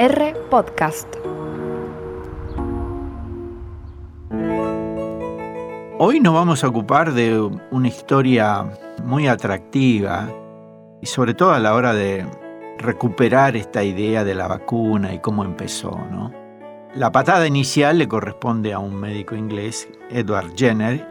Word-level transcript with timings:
R 0.00 0.32
Podcast. 0.48 1.08
Hoy 5.98 6.20
nos 6.20 6.34
vamos 6.34 6.62
a 6.62 6.68
ocupar 6.68 7.14
de 7.14 7.40
una 7.72 7.88
historia 7.88 8.64
muy 9.02 9.26
atractiva 9.26 10.28
y 11.02 11.06
sobre 11.06 11.34
todo 11.34 11.50
a 11.50 11.58
la 11.58 11.74
hora 11.74 11.94
de 11.94 12.24
recuperar 12.78 13.56
esta 13.56 13.82
idea 13.82 14.22
de 14.22 14.36
la 14.36 14.46
vacuna 14.46 15.12
y 15.14 15.18
cómo 15.18 15.42
empezó, 15.42 15.90
¿no? 16.12 16.32
La 16.94 17.10
patada 17.10 17.48
inicial 17.48 17.98
le 17.98 18.06
corresponde 18.06 18.72
a 18.72 18.78
un 18.78 18.94
médico 18.94 19.34
inglés, 19.34 19.88
Edward 20.10 20.52
Jenner. 20.54 21.04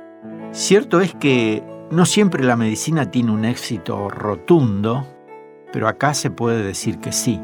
Cierto 0.54 1.01
es 1.01 1.13
que 1.13 1.61
no 1.91 2.05
siempre 2.05 2.41
la 2.45 2.55
medicina 2.55 3.11
tiene 3.11 3.33
un 3.33 3.43
éxito 3.43 4.07
rotundo, 4.07 5.05
pero 5.73 5.89
acá 5.89 6.13
se 6.13 6.31
puede 6.31 6.63
decir 6.63 6.99
que 6.99 7.11
sí. 7.11 7.38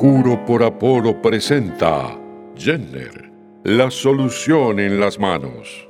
Juro 0.00 0.44
por 0.46 0.62
Apolo 0.62 1.20
presenta 1.20 2.16
Jenner, 2.56 3.32
la 3.64 3.90
solución 3.90 4.78
en 4.78 5.00
las 5.00 5.18
manos. 5.18 5.88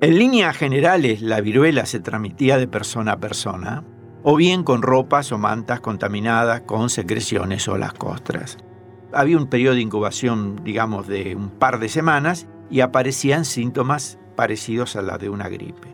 En 0.00 0.16
líneas 0.16 0.56
generales, 0.56 1.22
la 1.22 1.40
viruela 1.40 1.86
se 1.86 1.98
transmitía 1.98 2.56
de 2.56 2.68
persona 2.68 3.14
a 3.14 3.16
persona, 3.18 3.82
o 4.22 4.36
bien 4.36 4.62
con 4.62 4.82
ropas 4.82 5.32
o 5.32 5.38
mantas 5.38 5.80
contaminadas 5.80 6.60
con 6.60 6.88
secreciones 6.88 7.66
o 7.66 7.76
las 7.76 7.92
costras. 7.92 8.58
Había 9.12 9.38
un 9.38 9.48
periodo 9.48 9.74
de 9.74 9.80
incubación, 9.80 10.62
digamos, 10.62 11.08
de 11.08 11.34
un 11.34 11.50
par 11.50 11.80
de 11.80 11.88
semanas 11.88 12.46
y 12.70 12.78
aparecían 12.78 13.44
síntomas 13.44 14.20
parecidos 14.36 14.94
a 14.94 15.02
la 15.02 15.18
de 15.18 15.30
una 15.30 15.48
gripe. 15.48 15.88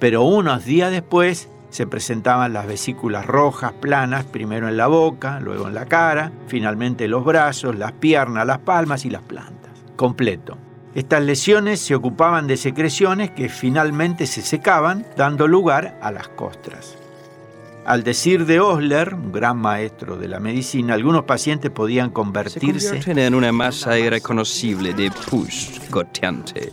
Pero 0.00 0.24
unos 0.24 0.64
días 0.64 0.90
después 0.90 1.48
se 1.72 1.86
presentaban 1.86 2.52
las 2.52 2.66
vesículas 2.66 3.26
rojas 3.26 3.72
planas, 3.72 4.26
primero 4.26 4.68
en 4.68 4.76
la 4.76 4.88
boca, 4.88 5.40
luego 5.40 5.68
en 5.68 5.74
la 5.74 5.86
cara, 5.86 6.30
finalmente 6.46 7.08
los 7.08 7.24
brazos, 7.24 7.76
las 7.76 7.92
piernas, 7.92 8.46
las 8.46 8.58
palmas 8.58 9.06
y 9.06 9.10
las 9.10 9.22
plantas. 9.22 9.70
Completo. 9.96 10.58
Estas 10.94 11.22
lesiones 11.22 11.80
se 11.80 11.94
ocupaban 11.94 12.46
de 12.46 12.58
secreciones 12.58 13.30
que 13.30 13.48
finalmente 13.48 14.26
se 14.26 14.42
secaban, 14.42 15.06
dando 15.16 15.48
lugar 15.48 15.98
a 16.02 16.12
las 16.12 16.28
costras. 16.28 16.98
Al 17.86 18.04
decir 18.04 18.44
de 18.44 18.60
Osler, 18.60 19.14
un 19.14 19.32
gran 19.32 19.56
maestro 19.56 20.18
de 20.18 20.28
la 20.28 20.40
medicina, 20.40 20.92
algunos 20.92 21.24
pacientes 21.24 21.70
podían 21.70 22.10
convertirse 22.10 23.00
en 23.06 23.34
una 23.34 23.50
masa 23.50 23.98
irreconocible 23.98 24.92
de 24.92 25.10
pus 25.10 25.80
goteante. 25.90 26.70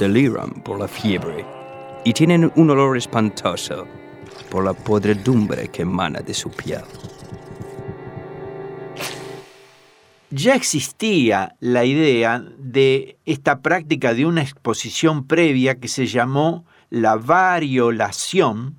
Deliran 0.00 0.50
por 0.64 0.80
la 0.80 0.88
fiebre 0.88 1.46
y 2.04 2.12
tienen 2.12 2.50
un 2.56 2.70
olor 2.70 2.96
espantoso 2.96 3.86
por 4.50 4.64
la 4.64 4.72
podredumbre 4.72 5.68
que 5.68 5.82
emana 5.82 6.20
de 6.20 6.34
su 6.34 6.50
piel. 6.50 6.82
Ya 10.30 10.54
existía 10.54 11.56
la 11.58 11.86
idea 11.86 12.44
de 12.58 13.16
esta 13.24 13.60
práctica 13.60 14.12
de 14.12 14.26
una 14.26 14.42
exposición 14.42 15.26
previa 15.26 15.76
que 15.76 15.88
se 15.88 16.06
llamó 16.06 16.66
la 16.90 17.16
variolación. 17.16 18.76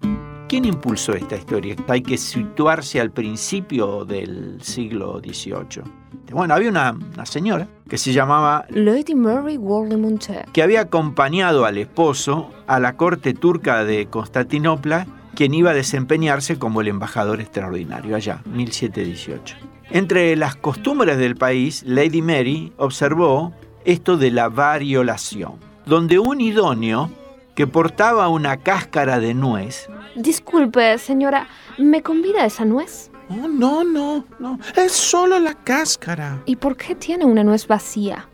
¿Quién 0.47 0.65
impulsó 0.65 1.13
esta 1.13 1.35
historia? 1.37 1.75
Hay 1.87 2.01
que 2.01 2.19
situarse 2.19 3.01
al 3.01 3.11
principio 3.11 4.05
del 4.05 4.61
siglo 4.61 5.19
XVIII. 5.23 5.83
Bueno, 6.31 6.53
había 6.53 6.69
una, 6.69 6.91
una 6.91 7.25
señora 7.25 7.67
que 7.87 7.97
se 7.97 8.13
llamaba 8.13 8.65
Lady 8.69 9.15
Mary 9.15 9.57
Worley 9.57 10.19
que 10.53 10.61
había 10.61 10.81
acompañado 10.81 11.65
al 11.65 11.79
esposo 11.79 12.51
a 12.67 12.79
la 12.79 12.95
corte 12.95 13.33
turca 13.33 13.83
de 13.83 14.05
Constantinopla, 14.07 15.07
quien 15.35 15.53
iba 15.53 15.71
a 15.71 15.73
desempeñarse 15.73 16.57
como 16.57 16.81
el 16.81 16.87
embajador 16.87 17.41
extraordinario 17.41 18.15
allá, 18.15 18.41
1718. 18.45 19.55
Entre 19.91 20.35
las 20.35 20.55
costumbres 20.55 21.17
del 21.17 21.35
país, 21.35 21.83
Lady 21.85 22.21
Mary 22.21 22.73
observó 22.77 23.53
esto 23.85 24.17
de 24.17 24.31
la 24.31 24.49
variolación, 24.49 25.53
donde 25.85 26.19
un 26.19 26.41
idóneo 26.41 27.09
que 27.55 27.67
portaba 27.67 28.29
una 28.29 28.57
cáscara 28.57 29.19
de 29.19 29.33
nuez 29.33 29.89
Disculpe, 30.15 30.97
señora, 30.97 31.47
¿me 31.77 32.01
convida 32.01 32.45
esa 32.45 32.65
nuez? 32.65 33.11
Oh, 33.29 33.47
no, 33.47 33.83
no, 33.83 34.25
no. 34.39 34.59
Es 34.75 34.91
solo 34.91 35.39
la 35.39 35.53
cáscara. 35.53 36.41
¿Y 36.45 36.55
por 36.55 36.75
qué 36.75 36.95
tiene 36.95 37.25
una 37.25 37.43
nuez 37.43 37.67
vacía? 37.67 38.27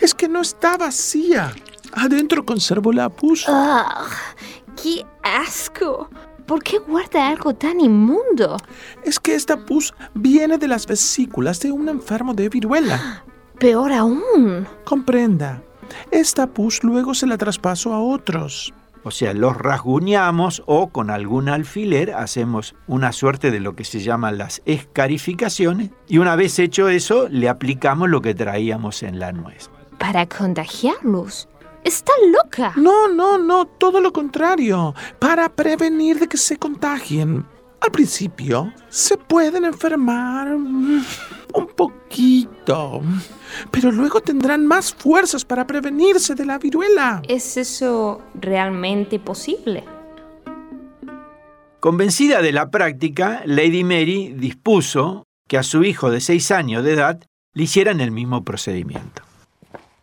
Es 0.00 0.14
que 0.14 0.28
no 0.28 0.40
está 0.40 0.76
vacía. 0.76 1.52
Adentro 1.92 2.44
conservo 2.44 2.92
la 2.92 3.08
pus. 3.08 3.44
¡Ah! 3.48 4.06
¡Qué 4.80 5.06
asco! 5.22 6.10
¿Por 6.50 6.64
qué 6.64 6.80
guarda 6.80 7.28
algo 7.28 7.54
tan 7.54 7.78
inmundo? 7.78 8.56
Es 9.04 9.20
que 9.20 9.36
esta 9.36 9.56
pus 9.56 9.94
viene 10.14 10.58
de 10.58 10.66
las 10.66 10.84
vesículas 10.84 11.60
de 11.60 11.70
un 11.70 11.88
enfermo 11.88 12.34
de 12.34 12.48
viruela. 12.48 13.22
Peor 13.60 13.92
aún. 13.92 14.66
Comprenda. 14.84 15.62
Esta 16.10 16.48
pus 16.48 16.82
luego 16.82 17.14
se 17.14 17.28
la 17.28 17.38
traspaso 17.38 17.94
a 17.94 18.00
otros. 18.00 18.74
O 19.04 19.12
sea, 19.12 19.32
los 19.32 19.56
rasguñamos 19.56 20.64
o 20.66 20.88
con 20.88 21.10
algún 21.10 21.48
alfiler 21.48 22.14
hacemos 22.14 22.74
una 22.88 23.12
suerte 23.12 23.52
de 23.52 23.60
lo 23.60 23.76
que 23.76 23.84
se 23.84 24.00
llaman 24.00 24.36
las 24.36 24.60
escarificaciones 24.64 25.90
y 26.08 26.18
una 26.18 26.34
vez 26.34 26.58
hecho 26.58 26.88
eso 26.88 27.28
le 27.28 27.48
aplicamos 27.48 28.10
lo 28.10 28.22
que 28.22 28.34
traíamos 28.34 29.04
en 29.04 29.20
la 29.20 29.30
nuez. 29.30 29.70
Para 30.00 30.26
contagiarlos. 30.26 31.48
Está 31.84 32.12
loca. 32.32 32.72
No, 32.76 33.08
no, 33.08 33.38
no, 33.38 33.66
todo 33.66 34.00
lo 34.00 34.12
contrario. 34.12 34.94
Para 35.18 35.48
prevenir 35.48 36.18
de 36.18 36.28
que 36.28 36.36
se 36.36 36.56
contagien. 36.56 37.46
Al 37.80 37.90
principio 37.90 38.74
se 38.90 39.16
pueden 39.16 39.64
enfermar 39.64 40.54
un 40.54 41.66
poquito, 41.74 43.00
pero 43.70 43.90
luego 43.90 44.20
tendrán 44.20 44.66
más 44.66 44.92
fuerzas 44.92 45.46
para 45.46 45.66
prevenirse 45.66 46.34
de 46.34 46.44
la 46.44 46.58
viruela. 46.58 47.22
¿Es 47.26 47.56
eso 47.56 48.20
realmente 48.34 49.18
posible? 49.18 49.84
Convencida 51.80 52.42
de 52.42 52.52
la 52.52 52.70
práctica, 52.70 53.40
Lady 53.46 53.82
Mary 53.82 54.34
dispuso 54.36 55.24
que 55.48 55.56
a 55.56 55.62
su 55.62 55.82
hijo 55.82 56.10
de 56.10 56.20
seis 56.20 56.50
años 56.50 56.84
de 56.84 56.92
edad 56.92 57.24
le 57.54 57.62
hicieran 57.62 58.02
el 58.02 58.10
mismo 58.10 58.44
procedimiento. 58.44 59.22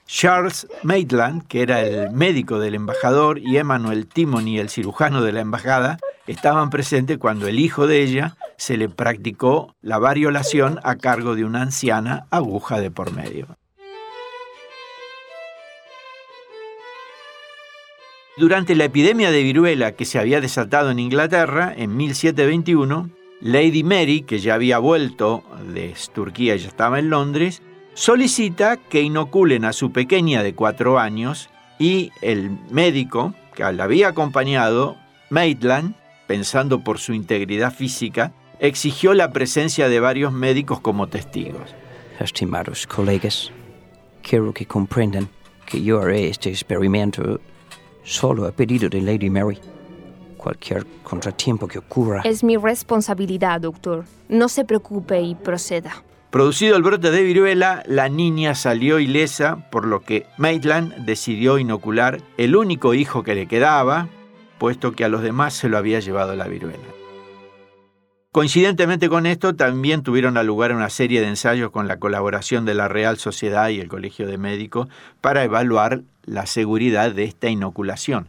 Charles 0.08 0.68
Maitland, 0.84 1.46
que 1.48 1.62
era 1.62 1.82
el 1.82 2.12
médico 2.12 2.60
del 2.60 2.76
embajador, 2.76 3.40
y 3.40 3.58
Emmanuel 3.58 4.08
Timony, 4.08 4.58
el 4.58 4.70
cirujano 4.70 5.22
de 5.22 5.34
la 5.34 5.42
embajada, 5.42 6.00
estaban 6.26 6.70
presentes 6.70 7.18
cuando 7.18 7.48
el 7.48 7.60
hijo 7.60 7.88
de 7.88 8.02
ella 8.02 8.38
se 8.58 8.78
le 8.78 8.90
practicó 8.90 9.76
la 9.82 10.00
variolación 10.00 10.80
a 10.84 10.96
cargo 10.96 11.36
de 11.36 11.46
una 11.46 11.62
anciana 11.62 12.26
aguja 12.32 12.80
de 12.80 12.90
por 12.90 13.14
medio. 13.14 13.48
Durante 18.38 18.76
la 18.76 18.86
epidemia 18.86 19.32
de 19.32 19.44
viruela 19.44 19.94
que 19.94 20.06
se 20.06 20.20
había 20.20 20.42
desatado 20.42 20.92
en 20.92 21.00
Inglaterra 21.00 21.74
en 21.76 21.98
1721, 21.98 23.10
Lady 23.42 23.84
Mary, 23.84 24.22
que 24.22 24.40
ya 24.40 24.54
había 24.54 24.78
vuelto 24.78 25.44
de 25.74 25.96
Turquía 26.14 26.56
y 26.56 26.60
ya 26.60 26.68
estaba 26.68 27.00
en 27.00 27.10
Londres, 27.10 27.62
solicita 27.98 28.78
que 28.78 29.02
inoculen 29.02 29.66
a 29.66 29.74
su 29.74 29.92
pequeña 29.92 30.44
de 30.44 30.54
cuatro 30.54 31.00
años 31.00 31.50
y 31.80 32.12
el 32.22 32.52
médico 32.70 33.34
que 33.56 33.64
la 33.74 33.86
había 33.86 34.10
acompañado, 34.10 34.98
Maitland, 35.32 35.96
pensando 36.28 36.84
por 36.84 37.00
su 37.00 37.14
integridad 37.14 37.74
física, 37.74 38.34
exigió 38.60 39.16
la 39.16 39.32
presencia 39.32 39.90
de 39.90 40.00
varios 40.00 40.32
médicos 40.32 40.80
como 40.80 41.08
testigos. 41.08 41.74
Estimados 42.20 42.86
colegas, 42.86 43.52
quiero 44.22 44.54
que 44.54 44.68
comprendan 44.68 45.28
que 45.66 45.82
yo 45.82 46.00
haré 46.00 46.30
este 46.30 46.50
experimento 46.50 47.40
solo 48.04 48.46
a 48.46 48.52
pedido 48.52 48.90
de 48.90 49.02
Lady 49.02 49.32
Mary. 49.32 49.58
Cualquier 50.38 50.86
contratiempo 51.04 51.68
que 51.68 51.80
ocurra. 51.80 52.22
Es 52.24 52.44
mi 52.44 52.58
responsabilidad, 52.58 53.60
doctor. 53.60 54.06
No 54.30 54.50
se 54.50 54.66
preocupe 54.66 55.20
y 55.20 55.34
proceda. 55.34 56.04
Producido 56.38 56.78
el 56.78 56.84
brote 56.84 57.10
de 57.10 57.24
viruela, 57.24 57.82
la 57.88 58.10
niña 58.10 58.54
salió 58.54 59.00
ilesa, 59.00 59.68
por 59.72 59.88
lo 59.88 60.02
que 60.02 60.28
Maitland 60.38 60.94
decidió 60.98 61.58
inocular 61.58 62.22
el 62.38 62.56
único 62.56 62.94
hijo 62.94 63.24
que 63.24 63.34
le 63.34 63.48
quedaba, 63.48 64.08
puesto 64.60 64.92
que 64.92 65.04
a 65.04 65.10
los 65.10 65.24
demás 65.24 65.56
se 65.56 65.68
lo 65.68 65.80
había 65.80 66.00
llevado 66.00 66.36
la 66.36 66.48
viruela. 66.48 66.78
Coincidentemente 68.32 69.10
con 69.10 69.26
esto, 69.26 69.56
también 69.56 70.04
tuvieron 70.04 70.36
lugar 70.46 70.76
una 70.76 70.92
serie 70.92 71.22
de 71.22 71.28
ensayos 71.28 71.72
con 71.72 71.88
la 71.88 71.98
colaboración 71.98 72.66
de 72.66 72.76
la 72.76 72.88
Real 72.88 73.18
Sociedad 73.18 73.70
y 73.70 73.80
el 73.80 73.88
Colegio 73.88 74.28
de 74.28 74.38
Médicos 74.38 74.90
para 75.22 75.44
evaluar 75.44 76.04
la 76.24 76.46
seguridad 76.46 77.14
de 77.14 77.24
esta 77.24 77.50
inoculación. 77.50 78.28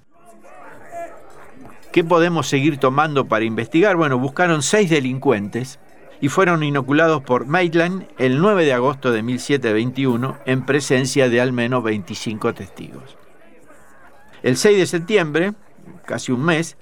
¿Qué 1.93 2.05
podemos 2.05 2.49
seguir 2.49 2.79
tomando 2.79 3.27
para 3.27 3.45
investigar? 3.45 3.97
Bueno, 3.97 4.19
buscaron 4.19 4.63
seis 4.63 4.89
delincuentes 4.89 5.79
y 6.21 6.29
fueron 6.29 6.63
inoculados 6.63 7.23
por 7.23 7.47
Maitland 7.47 8.07
el 8.19 8.41
9 8.41 8.65
de 8.65 8.73
agosto 8.73 9.13
de 9.13 9.23
1721 9.23 10.39
en 10.47 10.67
presencia 10.67 11.29
de 11.29 11.41
al 11.41 11.53
menos 11.53 11.83
25 11.83 12.55
testigos. 12.55 13.17
El 14.43 14.57
6 14.57 14.79
de 14.79 14.87
septiembre, 14.87 15.53
casi 16.05 16.33
un 16.33 16.45
mes, 16.45 16.77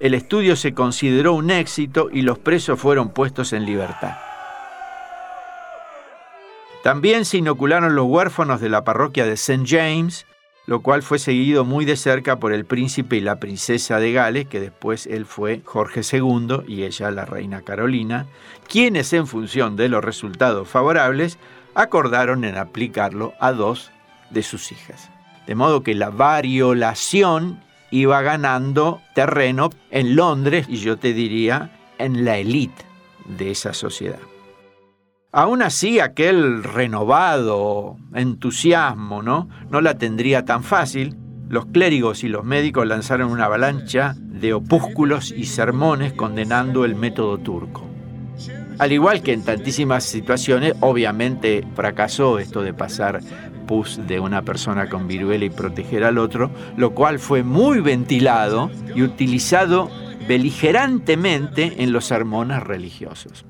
el 0.00 0.14
estudio 0.14 0.56
se 0.56 0.74
consideró 0.74 1.34
un 1.34 1.50
éxito 1.50 2.08
y 2.12 2.22
los 2.22 2.38
presos 2.38 2.80
fueron 2.80 3.10
puestos 3.10 3.52
en 3.52 3.64
libertad. 3.64 4.16
También 6.82 7.24
se 7.24 7.38
inocularon 7.38 7.94
los 7.94 8.06
huérfanos 8.06 8.60
de 8.60 8.68
la 8.68 8.82
parroquia 8.82 9.24
de 9.24 9.34
St. 9.34 9.64
James, 9.64 10.26
lo 10.66 10.80
cual 10.80 11.02
fue 11.02 11.18
seguido 11.18 11.64
muy 11.64 11.84
de 11.84 11.96
cerca 11.96 12.38
por 12.38 12.52
el 12.52 12.64
príncipe 12.64 13.16
y 13.16 13.20
la 13.20 13.40
princesa 13.40 13.98
de 13.98 14.12
Gales, 14.12 14.46
que 14.46 14.60
después 14.60 15.06
él 15.06 15.26
fue 15.26 15.62
Jorge 15.64 16.02
II 16.02 16.62
y 16.68 16.84
ella 16.84 17.10
la 17.10 17.24
reina 17.24 17.62
Carolina, 17.62 18.26
quienes 18.68 19.12
en 19.12 19.26
función 19.26 19.76
de 19.76 19.88
los 19.88 20.04
resultados 20.04 20.68
favorables 20.68 21.38
acordaron 21.74 22.44
en 22.44 22.56
aplicarlo 22.56 23.34
a 23.40 23.52
dos 23.52 23.90
de 24.30 24.42
sus 24.42 24.72
hijas. 24.72 25.10
De 25.46 25.54
modo 25.54 25.82
que 25.82 25.94
la 25.94 26.10
variolación 26.10 27.60
iba 27.90 28.22
ganando 28.22 29.00
terreno 29.14 29.70
en 29.90 30.16
Londres 30.16 30.66
y 30.68 30.76
yo 30.76 30.96
te 30.96 31.12
diría 31.12 31.70
en 31.98 32.24
la 32.24 32.38
élite 32.38 32.84
de 33.26 33.50
esa 33.50 33.74
sociedad. 33.74 34.31
Aún 35.34 35.62
así, 35.62 35.98
aquel 35.98 36.62
renovado 36.62 37.96
entusiasmo 38.14 39.22
¿no? 39.22 39.48
no 39.70 39.80
la 39.80 39.96
tendría 39.96 40.44
tan 40.44 40.62
fácil. 40.62 41.16
Los 41.48 41.64
clérigos 41.64 42.22
y 42.22 42.28
los 42.28 42.44
médicos 42.44 42.86
lanzaron 42.86 43.30
una 43.30 43.46
avalancha 43.46 44.14
de 44.18 44.52
opúsculos 44.52 45.32
y 45.32 45.46
sermones 45.46 46.12
condenando 46.12 46.84
el 46.84 46.96
método 46.96 47.38
turco. 47.38 47.86
Al 48.78 48.92
igual 48.92 49.22
que 49.22 49.32
en 49.32 49.42
tantísimas 49.42 50.04
situaciones, 50.04 50.74
obviamente 50.80 51.66
fracasó 51.74 52.38
esto 52.38 52.62
de 52.62 52.74
pasar 52.74 53.20
pus 53.66 54.00
de 54.06 54.20
una 54.20 54.42
persona 54.42 54.90
con 54.90 55.08
viruela 55.08 55.46
y 55.46 55.50
proteger 55.50 56.04
al 56.04 56.18
otro, 56.18 56.50
lo 56.76 56.90
cual 56.90 57.18
fue 57.18 57.42
muy 57.42 57.80
ventilado 57.80 58.70
y 58.94 59.00
utilizado 59.00 59.88
beligerantemente 60.28 61.82
en 61.82 61.90
los 61.90 62.04
sermones 62.04 62.62
religiosos. 62.62 63.46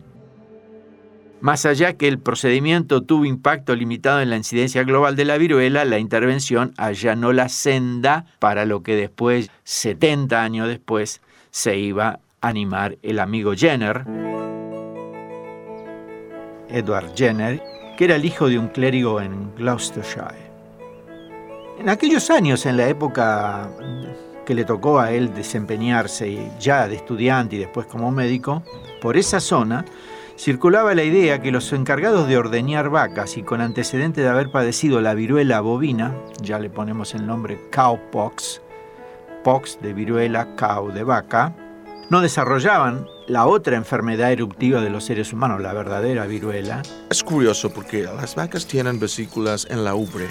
Más 1.42 1.66
allá 1.66 1.94
que 1.94 2.06
el 2.06 2.20
procedimiento 2.20 3.02
tuvo 3.02 3.24
impacto 3.24 3.74
limitado 3.74 4.20
en 4.20 4.30
la 4.30 4.36
incidencia 4.36 4.84
global 4.84 5.16
de 5.16 5.24
la 5.24 5.38
viruela, 5.38 5.84
la 5.84 5.98
intervención 5.98 6.72
allanó 6.76 7.32
la 7.32 7.48
senda 7.48 8.26
para 8.38 8.64
lo 8.64 8.84
que 8.84 8.94
después, 8.94 9.50
70 9.64 10.40
años 10.40 10.68
después, 10.68 11.20
se 11.50 11.76
iba 11.76 12.20
a 12.40 12.48
animar 12.48 12.96
el 13.02 13.18
amigo 13.18 13.54
Jenner, 13.56 14.04
Edward 16.68 17.12
Jenner, 17.16 17.60
que 17.98 18.04
era 18.04 18.14
el 18.14 18.24
hijo 18.24 18.48
de 18.48 18.60
un 18.60 18.68
clérigo 18.68 19.20
en 19.20 19.52
Gloucestershire. 19.56 20.48
En 21.80 21.88
aquellos 21.88 22.30
años, 22.30 22.66
en 22.66 22.76
la 22.76 22.86
época 22.86 23.68
que 24.46 24.54
le 24.54 24.64
tocó 24.64 25.00
a 25.00 25.10
él 25.10 25.34
desempeñarse 25.34 26.52
ya 26.60 26.86
de 26.86 26.94
estudiante 26.94 27.56
y 27.56 27.58
después 27.58 27.88
como 27.88 28.12
médico, 28.12 28.62
por 29.00 29.16
esa 29.16 29.40
zona 29.40 29.84
circulaba 30.36 30.94
la 30.94 31.04
idea 31.04 31.40
que 31.40 31.50
los 31.50 31.72
encargados 31.72 32.28
de 32.28 32.36
ordeñar 32.36 32.90
vacas 32.90 33.36
y 33.36 33.42
con 33.42 33.60
antecedente 33.60 34.20
de 34.20 34.28
haber 34.28 34.50
padecido 34.50 35.00
la 35.00 35.14
viruela 35.14 35.60
bovina, 35.60 36.14
ya 36.40 36.58
le 36.58 36.70
ponemos 36.70 37.14
el 37.14 37.26
nombre 37.26 37.60
cowpox, 37.70 38.60
pox 39.44 39.78
de 39.80 39.92
viruela, 39.92 40.54
cow 40.56 40.90
de 40.92 41.04
vaca, 41.04 41.54
no 42.10 42.20
desarrollaban 42.20 43.06
la 43.26 43.46
otra 43.46 43.76
enfermedad 43.76 44.32
eruptiva 44.32 44.80
de 44.80 44.90
los 44.90 45.04
seres 45.04 45.32
humanos, 45.32 45.60
la 45.60 45.72
verdadera 45.72 46.26
viruela. 46.26 46.82
Es 47.10 47.22
curioso 47.22 47.70
porque 47.72 48.02
las 48.02 48.34
vacas 48.34 48.66
tienen 48.66 49.00
vesículas 49.00 49.66
en 49.70 49.84
la 49.84 49.94
ubre 49.94 50.28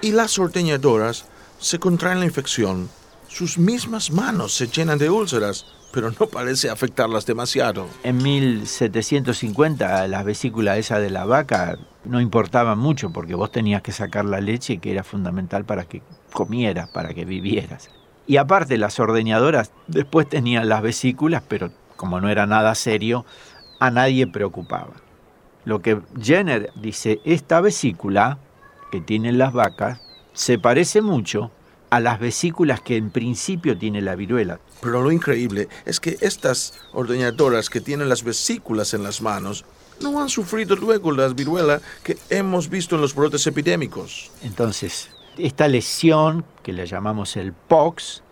y 0.00 0.12
las 0.12 0.38
ordeñadoras 0.38 1.24
se 1.58 1.78
contraen 1.78 2.20
la 2.20 2.26
infección. 2.26 2.88
Sus 3.32 3.56
mismas 3.56 4.10
manos 4.10 4.54
se 4.54 4.66
llenan 4.66 4.98
de 4.98 5.08
úlceras 5.08 5.64
pero 5.92 6.10
no 6.18 6.26
parece 6.26 6.70
afectarlas 6.70 7.26
demasiado. 7.26 7.86
En 8.02 8.16
1750 8.16 10.08
las 10.08 10.24
vesículas 10.24 10.78
esas 10.78 11.00
de 11.00 11.10
la 11.10 11.26
vaca 11.26 11.78
no 12.04 12.20
importaban 12.20 12.78
mucho 12.78 13.10
porque 13.10 13.34
vos 13.34 13.52
tenías 13.52 13.82
que 13.82 13.92
sacar 13.92 14.24
la 14.24 14.40
leche 14.40 14.78
que 14.78 14.90
era 14.90 15.04
fundamental 15.04 15.64
para 15.64 15.84
que 15.84 16.02
comieras, 16.32 16.88
para 16.88 17.12
que 17.12 17.24
vivieras. 17.24 17.90
Y 18.26 18.38
aparte 18.38 18.78
las 18.78 18.98
ordeñadoras 18.98 19.70
después 19.86 20.28
tenían 20.28 20.68
las 20.68 20.82
vesículas, 20.82 21.42
pero 21.46 21.70
como 21.96 22.20
no 22.20 22.30
era 22.30 22.46
nada 22.46 22.74
serio, 22.74 23.26
a 23.78 23.90
nadie 23.90 24.26
preocupaba. 24.26 24.94
Lo 25.64 25.82
que 25.82 26.00
Jenner 26.20 26.72
dice, 26.74 27.20
esta 27.24 27.60
vesícula 27.60 28.38
que 28.90 29.00
tienen 29.00 29.38
las 29.38 29.52
vacas 29.52 30.00
se 30.32 30.58
parece 30.58 31.02
mucho 31.02 31.50
a 31.92 32.00
las 32.00 32.18
vesículas 32.18 32.80
que 32.80 32.96
en 32.96 33.10
principio 33.10 33.76
tiene 33.76 34.00
la 34.00 34.16
viruela. 34.16 34.60
Pero 34.80 35.02
lo 35.02 35.12
increíble 35.12 35.68
es 35.84 36.00
que 36.00 36.16
estas 36.22 36.80
ordeñadoras 36.94 37.68
que 37.68 37.82
tienen 37.82 38.08
las 38.08 38.24
vesículas 38.24 38.94
en 38.94 39.02
las 39.02 39.20
manos 39.20 39.66
no 40.00 40.18
han 40.22 40.30
sufrido 40.30 40.74
luego 40.74 41.12
la 41.12 41.28
viruela 41.28 41.82
que 42.02 42.16
hemos 42.30 42.70
visto 42.70 42.94
en 42.94 43.02
los 43.02 43.14
brotes 43.14 43.46
epidémicos. 43.46 44.30
Entonces, 44.42 45.10
esta 45.36 45.68
lesión, 45.68 46.46
que 46.62 46.72
le 46.72 46.86
llamamos 46.86 47.36
el 47.36 47.52
pox, 47.52 48.22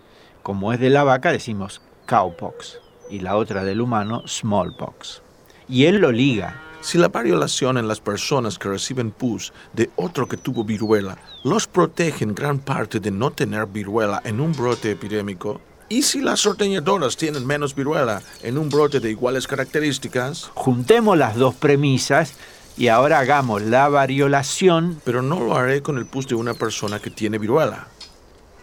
como 0.42 0.72
es 0.72 0.80
de 0.80 0.88
la 0.88 1.04
vaca, 1.04 1.30
decimos 1.30 1.82
cowpox, 2.06 2.78
y 3.10 3.18
la 3.18 3.36
otra 3.36 3.62
del 3.62 3.82
humano, 3.82 4.26
smallpox. 4.26 5.20
Y 5.68 5.84
él 5.84 5.96
lo 5.98 6.12
liga 6.12 6.69
si 6.80 6.98
la 6.98 7.08
variolación 7.08 7.78
en 7.78 7.88
las 7.88 8.00
personas 8.00 8.58
que 8.58 8.68
reciben 8.68 9.10
pus 9.10 9.52
de 9.72 9.90
otro 9.96 10.26
que 10.26 10.36
tuvo 10.36 10.64
viruela 10.64 11.18
los 11.44 11.66
protege 11.66 12.24
en 12.24 12.34
gran 12.34 12.58
parte 12.58 13.00
de 13.00 13.10
no 13.10 13.30
tener 13.30 13.66
viruela 13.66 14.20
en 14.24 14.40
un 14.40 14.52
brote 14.52 14.92
epidémico, 14.92 15.60
y 15.88 16.02
si 16.02 16.20
las 16.20 16.46
ordeñadoras 16.46 17.16
tienen 17.16 17.44
menos 17.44 17.74
viruela 17.74 18.22
en 18.44 18.58
un 18.58 18.68
brote 18.68 19.00
de 19.00 19.10
iguales 19.10 19.48
características, 19.48 20.48
juntemos 20.54 21.18
las 21.18 21.34
dos 21.34 21.56
premisas 21.56 22.34
y 22.76 22.86
ahora 22.86 23.18
hagamos 23.18 23.62
la 23.62 23.88
variolación. 23.88 25.00
Pero 25.04 25.20
no 25.20 25.40
lo 25.40 25.56
haré 25.56 25.82
con 25.82 25.98
el 25.98 26.06
pus 26.06 26.28
de 26.28 26.36
una 26.36 26.54
persona 26.54 27.00
que 27.00 27.10
tiene 27.10 27.38
viruela. 27.38 27.88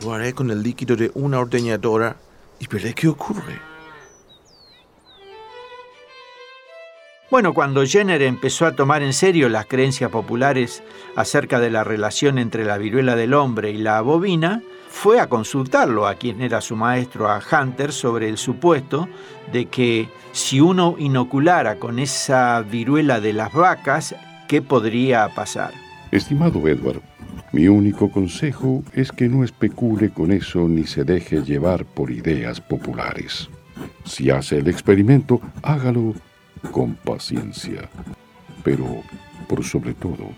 Lo 0.02 0.14
haré 0.14 0.34
con 0.34 0.52
el 0.52 0.64
líquido 0.64 0.96
de 0.96 1.12
una 1.16 1.40
ordeñadora 1.40 2.16
y 2.60 2.68
veré 2.68 2.94
qué 2.94 3.10
ocurre. 3.10 3.77
Bueno, 7.30 7.54
cuando 7.54 7.86
Jenner 7.86 8.22
empezó 8.22 8.66
a 8.66 8.72
tomar 8.72 9.04
en 9.04 9.12
serio 9.12 9.50
las 9.50 9.66
creencias 9.66 10.10
populares 10.10 10.82
acerca 11.18 11.60
de 11.60 11.70
la 11.70 11.84
relación 11.84 12.38
entre 12.38 12.64
la 12.64 12.78
viruela 12.78 13.18
del 13.18 13.34
hombre 13.34 13.72
y 13.72 13.78
la 13.78 14.00
bovina, 14.00 14.62
fue 14.88 15.20
a 15.20 15.28
consultarlo 15.28 16.08
a 16.08 16.16
quien 16.16 16.42
era 16.42 16.62
su 16.62 16.78
maestro, 16.78 17.30
a 17.30 17.42
Hunter, 17.42 17.92
sobre 17.92 18.30
el 18.30 18.38
supuesto 18.38 19.10
de 19.52 19.66
que 19.66 20.08
si 20.32 20.62
uno 20.62 20.96
inoculara 20.98 21.76
con 21.76 22.00
esa 22.00 22.62
viruela 22.62 23.20
de 23.20 23.34
las 23.34 23.52
vacas, 23.52 24.16
¿qué 24.48 24.62
podría 24.62 25.28
pasar? 25.36 25.74
Estimado 26.12 26.66
Edward, 26.66 27.02
mi 27.52 27.68
único 27.68 28.10
consejo 28.10 28.84
es 28.94 29.12
que 29.12 29.28
no 29.28 29.44
especule 29.44 30.12
con 30.12 30.32
eso 30.32 30.70
ni 30.70 30.86
se 30.86 31.04
deje 31.04 31.42
llevar 31.42 31.84
por 31.84 32.10
ideas 32.10 32.62
populares. 32.62 33.50
Si 34.06 34.30
hace 34.30 34.60
el 34.60 34.70
experimento, 34.70 35.42
hágalo 35.62 36.16
con 36.72 36.96
paciencia, 36.96 37.90
pero 38.64 38.86
por 39.48 39.64
sobre 39.64 39.94
todo 39.94 40.30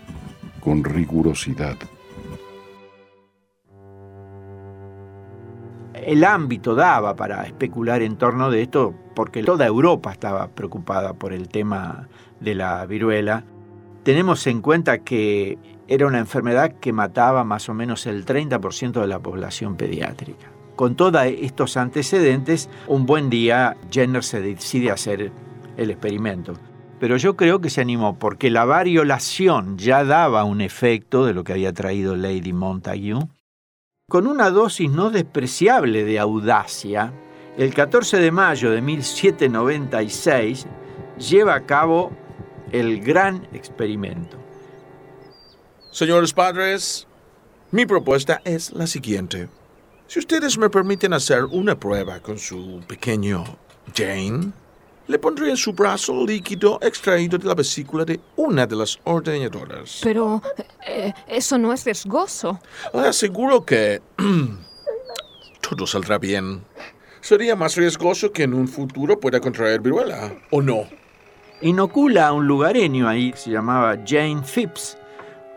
con 0.60 0.84
rigurosidad. 0.84 1.76
El 5.94 6.24
ámbito 6.24 6.74
daba 6.74 7.14
para 7.14 7.44
especular 7.44 8.02
en 8.02 8.16
torno 8.16 8.50
de 8.50 8.62
esto 8.62 8.94
porque 9.14 9.42
toda 9.42 9.66
Europa 9.66 10.12
estaba 10.12 10.48
preocupada 10.48 11.12
por 11.14 11.32
el 11.32 11.48
tema 11.48 12.08
de 12.40 12.54
la 12.54 12.84
viruela. 12.86 13.44
Tenemos 14.02 14.46
en 14.46 14.62
cuenta 14.62 14.98
que 14.98 15.58
era 15.88 16.06
una 16.06 16.18
enfermedad 16.18 16.72
que 16.80 16.92
mataba 16.92 17.44
más 17.44 17.68
o 17.68 17.74
menos 17.74 18.06
el 18.06 18.24
30% 18.24 19.00
de 19.00 19.06
la 19.06 19.18
población 19.18 19.76
pediátrica. 19.76 20.46
Con 20.74 20.94
todos 20.94 21.22
estos 21.26 21.76
antecedentes, 21.76 22.70
un 22.86 23.04
buen 23.04 23.28
día 23.28 23.76
Jenner 23.90 24.24
se 24.24 24.40
decide 24.40 24.90
hacer 24.90 25.30
el 25.80 25.90
experimento. 25.90 26.54
Pero 27.00 27.16
yo 27.16 27.34
creo 27.34 27.60
que 27.60 27.70
se 27.70 27.80
animó 27.80 28.18
porque 28.18 28.50
la 28.50 28.66
variolación 28.66 29.78
ya 29.78 30.04
daba 30.04 30.44
un 30.44 30.60
efecto 30.60 31.24
de 31.24 31.32
lo 31.32 31.42
que 31.42 31.54
había 31.54 31.72
traído 31.72 32.14
Lady 32.14 32.52
Montague. 32.52 33.14
Con 34.08 34.26
una 34.26 34.50
dosis 34.50 34.90
no 34.90 35.10
despreciable 35.10 36.04
de 36.04 36.18
audacia, 36.18 37.14
el 37.56 37.72
14 37.72 38.18
de 38.18 38.30
mayo 38.30 38.70
de 38.70 38.82
1796 38.82 40.66
lleva 41.18 41.54
a 41.54 41.64
cabo 41.64 42.12
el 42.70 43.00
gran 43.00 43.48
experimento. 43.54 44.36
Señores 45.90 46.34
padres, 46.34 47.06
mi 47.70 47.86
propuesta 47.86 48.42
es 48.44 48.72
la 48.72 48.86
siguiente. 48.86 49.48
Si 50.06 50.18
ustedes 50.18 50.58
me 50.58 50.68
permiten 50.68 51.14
hacer 51.14 51.44
una 51.44 51.78
prueba 51.78 52.20
con 52.20 52.38
su 52.38 52.82
pequeño 52.86 53.44
Jane, 53.94 54.52
le 55.10 55.18
pondré 55.18 55.50
en 55.50 55.56
su 55.56 55.72
brazo 55.72 56.24
líquido 56.24 56.78
extraído 56.80 57.36
de 57.36 57.48
la 57.48 57.54
vesícula 57.54 58.04
de 58.04 58.20
una 58.36 58.64
de 58.64 58.76
las 58.76 58.96
ordeñadoras. 59.02 59.98
Pero 60.04 60.40
eh, 60.86 61.12
eso 61.26 61.58
no 61.58 61.72
es 61.72 61.84
riesgoso. 61.84 62.60
Le 62.94 63.08
aseguro 63.08 63.64
que 63.66 64.00
todo 65.68 65.84
saldrá 65.84 66.16
bien. 66.18 66.62
Sería 67.20 67.56
más 67.56 67.76
riesgoso 67.76 68.30
que 68.30 68.44
en 68.44 68.54
un 68.54 68.68
futuro 68.68 69.18
pueda 69.18 69.40
contraer 69.40 69.80
viruela, 69.80 70.32
¿o 70.52 70.62
no? 70.62 70.84
Inocula 71.60 72.28
a 72.28 72.32
un 72.32 72.46
lugareño 72.46 73.08
ahí, 73.08 73.34
se 73.34 73.50
llamaba 73.50 73.98
Jane 74.06 74.42
Phipps, 74.42 74.96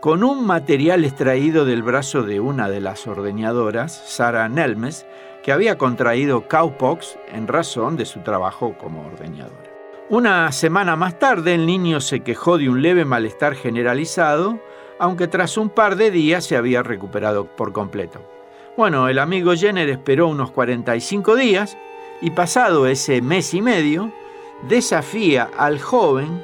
con 0.00 0.24
un 0.24 0.44
material 0.44 1.04
extraído 1.04 1.64
del 1.64 1.84
brazo 1.84 2.24
de 2.24 2.40
una 2.40 2.68
de 2.68 2.80
las 2.80 3.06
ordeñadoras, 3.06 4.02
Sarah 4.04 4.48
Nelmes, 4.48 5.06
que 5.44 5.52
había 5.52 5.76
contraído 5.76 6.48
cowpox 6.48 7.18
en 7.28 7.46
razón 7.46 7.96
de 7.98 8.06
su 8.06 8.20
trabajo 8.20 8.76
como 8.78 9.06
ordeñadora. 9.06 9.70
Una 10.08 10.50
semana 10.52 10.96
más 10.96 11.18
tarde 11.18 11.54
el 11.54 11.66
niño 11.66 12.00
se 12.00 12.20
quejó 12.20 12.56
de 12.56 12.70
un 12.70 12.80
leve 12.80 13.04
malestar 13.04 13.54
generalizado, 13.54 14.58
aunque 14.98 15.28
tras 15.28 15.58
un 15.58 15.68
par 15.68 15.96
de 15.96 16.10
días 16.10 16.46
se 16.46 16.56
había 16.56 16.82
recuperado 16.82 17.44
por 17.44 17.72
completo. 17.72 18.22
Bueno, 18.78 19.08
el 19.08 19.18
amigo 19.18 19.54
Jenner 19.54 19.90
esperó 19.90 20.28
unos 20.28 20.50
45 20.50 21.36
días 21.36 21.76
y 22.22 22.30
pasado 22.30 22.86
ese 22.86 23.20
mes 23.20 23.52
y 23.52 23.60
medio, 23.60 24.10
desafía 24.66 25.50
al 25.58 25.78
joven 25.78 26.42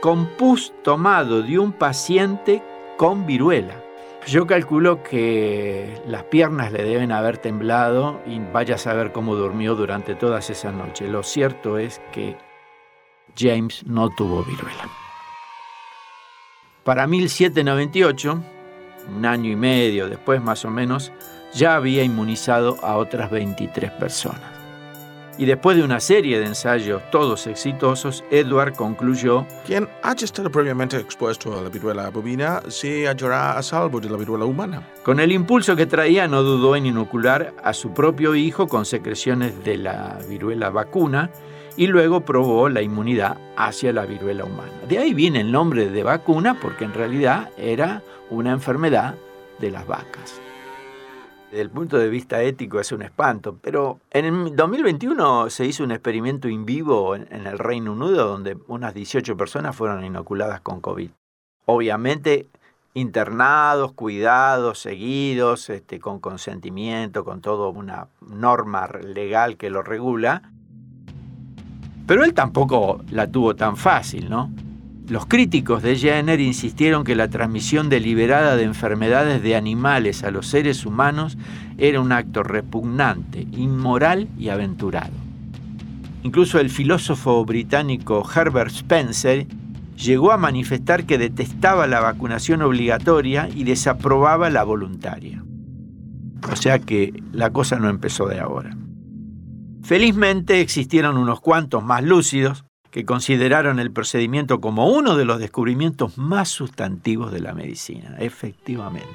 con 0.00 0.26
pus 0.26 0.72
tomado 0.82 1.42
de 1.42 1.58
un 1.58 1.72
paciente 1.72 2.62
con 2.96 3.26
viruela. 3.26 3.87
Yo 4.28 4.46
calculo 4.46 5.02
que 5.02 6.02
las 6.06 6.24
piernas 6.24 6.70
le 6.70 6.84
deben 6.84 7.12
haber 7.12 7.38
temblado 7.38 8.20
y 8.26 8.38
vaya 8.40 8.74
a 8.74 8.78
saber 8.78 9.10
cómo 9.10 9.34
durmió 9.36 9.74
durante 9.74 10.14
todas 10.14 10.50
esas 10.50 10.74
noches. 10.74 11.08
Lo 11.08 11.22
cierto 11.22 11.78
es 11.78 12.02
que 12.12 12.36
James 13.34 13.86
no 13.86 14.10
tuvo 14.10 14.44
viruela. 14.44 14.86
Para 16.84 17.06
1798, 17.06 18.42
un 19.16 19.24
año 19.24 19.50
y 19.50 19.56
medio 19.56 20.10
después 20.10 20.42
más 20.42 20.62
o 20.66 20.70
menos, 20.70 21.10
ya 21.54 21.76
había 21.76 22.04
inmunizado 22.04 22.76
a 22.82 22.96
otras 22.96 23.30
23 23.30 23.92
personas. 23.92 24.57
Y 25.38 25.46
después 25.46 25.76
de 25.76 25.84
una 25.84 26.00
serie 26.00 26.40
de 26.40 26.46
ensayos, 26.46 27.00
todos 27.12 27.46
exitosos, 27.46 28.24
Edward 28.28 28.74
concluyó 28.74 29.46
Quien 29.64 29.88
haya 30.02 30.24
estado 30.24 30.50
previamente 30.50 30.96
expuesto 30.96 31.56
a 31.56 31.62
la 31.62 31.68
viruela 31.68 32.10
bovina 32.10 32.60
se 32.66 33.06
hallará 33.06 33.56
a 33.56 33.62
salvo 33.62 34.00
de 34.00 34.10
la 34.10 34.16
viruela 34.16 34.44
humana. 34.44 34.88
Con 35.04 35.20
el 35.20 35.30
impulso 35.30 35.76
que 35.76 35.86
traía, 35.86 36.26
no 36.26 36.42
dudó 36.42 36.74
en 36.74 36.86
inocular 36.86 37.54
a 37.62 37.72
su 37.72 37.94
propio 37.94 38.34
hijo 38.34 38.66
con 38.66 38.84
secreciones 38.84 39.64
de 39.64 39.78
la 39.78 40.18
viruela 40.28 40.70
vacuna 40.70 41.30
y 41.76 41.86
luego 41.86 42.24
probó 42.24 42.68
la 42.68 42.82
inmunidad 42.82 43.38
hacia 43.56 43.92
la 43.92 44.06
viruela 44.06 44.44
humana. 44.44 44.72
De 44.88 44.98
ahí 44.98 45.14
viene 45.14 45.42
el 45.42 45.52
nombre 45.52 45.88
de 45.88 46.02
vacuna 46.02 46.58
porque 46.60 46.84
en 46.84 46.94
realidad 46.94 47.50
era 47.56 48.02
una 48.28 48.50
enfermedad 48.50 49.14
de 49.60 49.70
las 49.70 49.86
vacas. 49.86 50.40
Desde 51.50 51.62
el 51.62 51.70
punto 51.70 51.96
de 51.96 52.10
vista 52.10 52.42
ético 52.42 52.78
es 52.78 52.92
un 52.92 53.00
espanto, 53.00 53.56
pero 53.62 54.00
en 54.10 54.26
el 54.26 54.54
2021 54.54 55.48
se 55.48 55.64
hizo 55.64 55.82
un 55.82 55.92
experimento 55.92 56.46
in 56.46 56.66
vivo 56.66 57.16
en, 57.16 57.46
el 57.46 57.58
Reino 57.58 57.92
Unido 57.92 58.28
donde 58.28 58.58
unas 58.66 58.92
18 58.92 59.34
personas 59.34 59.74
fueron 59.74 60.04
inoculadas 60.04 60.60
con 60.60 60.82
COVID. 60.82 61.10
Obviamente 61.64 62.48
internados, 62.92 63.92
cuidados, 63.92 64.80
seguidos, 64.80 65.70
este, 65.70 66.00
con 66.00 66.20
consentimiento, 66.20 67.24
con 67.24 67.40
toda 67.40 67.68
una 67.68 68.08
norma 68.20 68.88
legal 68.88 69.56
que 69.56 69.70
lo 69.70 69.82
regula, 69.82 70.50
pero 72.06 72.24
él 72.24 72.34
tampoco 72.34 73.00
la 73.10 73.30
tuvo 73.30 73.54
tan 73.54 73.76
fácil, 73.76 74.28
¿no? 74.28 74.50
Los 75.08 75.24
críticos 75.24 75.82
de 75.82 75.96
Jenner 75.96 76.38
insistieron 76.38 77.02
que 77.02 77.16
la 77.16 77.28
transmisión 77.28 77.88
deliberada 77.88 78.56
de 78.56 78.64
enfermedades 78.64 79.42
de 79.42 79.56
animales 79.56 80.22
a 80.22 80.30
los 80.30 80.46
seres 80.46 80.84
humanos 80.84 81.38
era 81.78 82.00
un 82.02 82.12
acto 82.12 82.42
repugnante, 82.42 83.46
inmoral 83.52 84.28
y 84.38 84.50
aventurado. 84.50 85.14
Incluso 86.24 86.60
el 86.60 86.68
filósofo 86.68 87.42
británico 87.46 88.22
Herbert 88.34 88.70
Spencer 88.70 89.46
llegó 89.96 90.30
a 90.30 90.36
manifestar 90.36 91.06
que 91.06 91.16
detestaba 91.16 91.86
la 91.86 92.00
vacunación 92.00 92.60
obligatoria 92.60 93.48
y 93.54 93.64
desaprobaba 93.64 94.50
la 94.50 94.62
voluntaria. 94.62 95.42
O 96.52 96.56
sea 96.56 96.80
que 96.80 97.14
la 97.32 97.48
cosa 97.50 97.78
no 97.78 97.88
empezó 97.88 98.26
de 98.26 98.40
ahora. 98.40 98.76
Felizmente 99.82 100.60
existieron 100.60 101.16
unos 101.16 101.40
cuantos 101.40 101.82
más 101.82 102.04
lúcidos 102.04 102.66
que 102.90 103.04
consideraron 103.04 103.78
el 103.78 103.90
procedimiento 103.90 104.60
como 104.60 104.88
uno 104.88 105.16
de 105.16 105.24
los 105.24 105.38
descubrimientos 105.38 106.18
más 106.18 106.48
sustantivos 106.48 107.32
de 107.32 107.40
la 107.40 107.54
medicina, 107.54 108.16
efectivamente. 108.18 109.08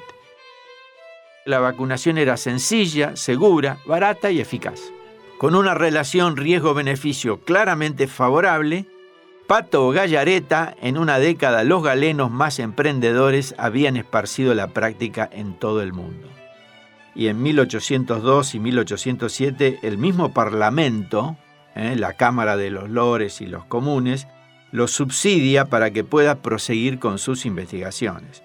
La 1.46 1.60
vacunación 1.60 2.18
era 2.18 2.38
sencilla, 2.38 3.16
segura, 3.16 3.78
barata 3.86 4.32
y 4.32 4.40
eficaz. 4.40 4.80
Con 5.38 5.56
una 5.56 5.74
relación 5.74 6.38
riesgo-beneficio 6.38 7.42
claramente 7.42 8.08
favorable, 8.08 8.86
Pato 9.48 9.90
Gallareta, 9.90 10.74
en 10.82 10.98
una 10.98 11.20
década 11.20 11.66
los 11.66 11.84
galenos 11.84 12.32
más 12.32 12.60
emprendedores 12.60 13.54
habían 13.58 13.98
esparcido 13.98 14.54
la 14.56 14.68
práctica 14.68 15.30
en 15.32 15.54
todo 15.60 15.82
el 15.82 15.92
mundo 15.92 16.30
y 17.16 17.28
en 17.28 17.42
1802 17.42 18.56
y 18.56 18.60
1807 18.60 19.80
el 19.84 19.98
mismo 19.98 20.34
Parlamento, 20.34 21.38
¿eh? 21.76 21.96
la 21.96 22.14
Cámara 22.14 22.58
de 22.58 22.70
los 22.70 22.90
Lores 22.90 23.42
y 23.42 23.48
los 23.48 23.66
Comunes, 23.66 24.28
lo 24.72 24.88
subsidia 24.88 25.66
para 25.66 25.92
que 25.92 26.04
pueda 26.04 26.42
proseguir 26.42 27.00
con 27.00 27.20
sus 27.20 27.46
investigaciones. 27.46 28.44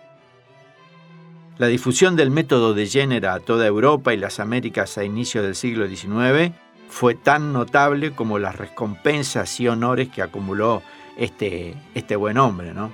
La 1.56 1.66
difusión 1.66 2.14
del 2.14 2.30
método 2.30 2.74
de 2.74 2.86
Jenner 2.86 3.26
a 3.26 3.40
toda 3.40 3.66
Europa 3.66 4.14
y 4.14 4.16
las 4.16 4.38
Américas 4.38 4.96
a 4.98 5.04
inicio 5.04 5.42
del 5.42 5.56
siglo 5.56 5.88
XIX 5.88 6.54
fue 6.88 7.14
tan 7.14 7.52
notable 7.52 8.12
como 8.12 8.38
las 8.38 8.56
recompensas 8.56 9.58
y 9.58 9.68
honores 9.68 10.08
que 10.08 10.22
acumuló 10.22 10.82
este, 11.16 11.74
este 11.94 12.14
buen 12.14 12.38
hombre. 12.38 12.72
¿no? 12.72 12.92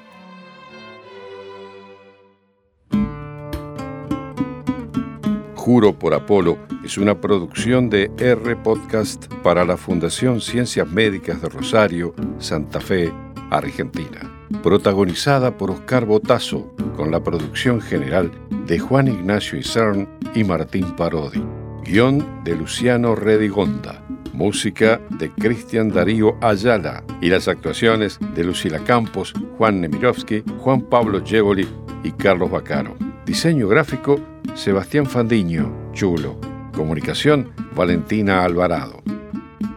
Juro 5.65 5.99
por 5.99 6.13
Apolo 6.13 6.59
es 6.85 6.99
una 6.99 7.19
producción 7.23 7.89
de 7.89 8.11
R 8.19 8.55
Podcast 8.57 9.33
para 9.43 9.65
la 9.65 9.79
Fundación 9.79 10.43
Ciencias 10.43 10.87
Médicas 10.87 11.41
de 11.41 11.49
Rosario, 11.49 12.15
Santa 12.39 12.83
Fe, 12.83 13.11
Argentina. 13.49 14.31
Protagonizada 14.63 15.57
por 15.57 15.71
Oscar 15.71 16.05
Botazo, 16.05 16.71
con 16.99 17.11
la 17.11 17.23
producción 17.23 17.81
general 17.81 18.31
de 18.67 18.79
Juan 18.79 19.09
Ignacio 19.09 19.59
Isern 19.59 20.07
y 20.35 20.45
Martín 20.45 20.95
Parodi. 20.97 21.43
Guión 21.83 22.45
de 22.45 22.57
Luciano 22.57 23.15
Redigonda. 23.15 24.05
Música 24.35 25.01
de 25.19 25.33
Cristian 25.33 25.89
Darío 25.89 26.37
Ayala 26.43 27.03
y 27.23 27.31
las 27.31 27.49
actuaciones 27.49 28.19
de 28.35 28.45
Lucila 28.45 28.81
Campos, 28.81 29.33
Juan 29.57 29.81
Nemirovsky, 29.81 30.45
Juan 30.59 30.83
Pablo 30.83 31.25
Jevoli 31.25 31.67
y 32.03 32.11
Carlos 32.11 32.51
Bacaro. 32.51 32.95
Diseño 33.25 33.67
gráfico 33.67 34.21
Sebastián 34.55 35.07
Fandiño, 35.07 35.91
Chulo. 35.93 36.39
Comunicación, 36.73 37.51
Valentina 37.75 38.45
Alvarado. 38.45 39.03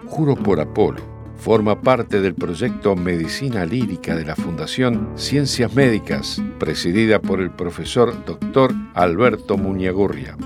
Juro 0.05 0.35
por 0.35 0.59
Apolo. 0.59 1.01
Forma 1.35 1.81
parte 1.81 2.21
del 2.21 2.35
proyecto 2.35 2.95
Medicina 2.95 3.65
Lírica 3.65 4.15
de 4.15 4.25
la 4.25 4.35
Fundación 4.35 5.13
Ciencias 5.15 5.73
Médicas, 5.73 6.41
presidida 6.59 7.19
por 7.19 7.41
el 7.41 7.49
profesor 7.49 8.23
Dr. 8.25 8.71
Alberto 8.93 9.57
Muñagurria. 9.57 10.37